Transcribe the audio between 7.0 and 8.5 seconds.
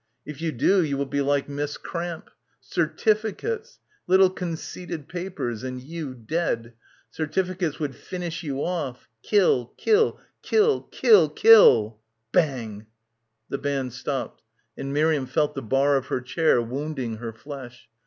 Certificates would finish